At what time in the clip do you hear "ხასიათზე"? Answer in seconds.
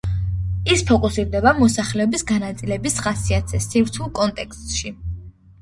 3.09-3.63